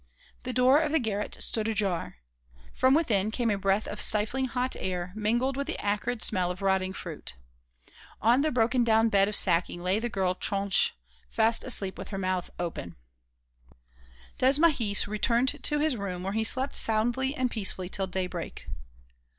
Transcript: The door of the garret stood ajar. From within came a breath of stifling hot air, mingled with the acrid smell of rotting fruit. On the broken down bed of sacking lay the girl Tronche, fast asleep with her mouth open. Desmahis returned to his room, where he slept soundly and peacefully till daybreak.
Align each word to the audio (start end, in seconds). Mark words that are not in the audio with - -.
The 0.45 0.51
door 0.51 0.79
of 0.79 0.91
the 0.91 0.97
garret 0.97 1.37
stood 1.41 1.67
ajar. 1.67 2.17
From 2.73 2.95
within 2.95 3.29
came 3.29 3.51
a 3.51 3.55
breath 3.55 3.85
of 3.87 4.01
stifling 4.01 4.45
hot 4.45 4.75
air, 4.79 5.13
mingled 5.15 5.55
with 5.55 5.67
the 5.67 5.77
acrid 5.77 6.23
smell 6.23 6.49
of 6.49 6.63
rotting 6.63 6.91
fruit. 6.91 7.35
On 8.19 8.41
the 8.41 8.49
broken 8.49 8.83
down 8.83 9.09
bed 9.09 9.27
of 9.27 9.35
sacking 9.35 9.83
lay 9.83 9.99
the 9.99 10.09
girl 10.09 10.33
Tronche, 10.33 10.93
fast 11.29 11.63
asleep 11.63 11.99
with 11.99 12.07
her 12.07 12.17
mouth 12.17 12.49
open. 12.57 12.95
Desmahis 14.39 15.05
returned 15.07 15.61
to 15.61 15.77
his 15.77 15.95
room, 15.95 16.23
where 16.23 16.33
he 16.33 16.43
slept 16.43 16.75
soundly 16.75 17.35
and 17.35 17.51
peacefully 17.51 17.87
till 17.87 18.07
daybreak. 18.07 18.65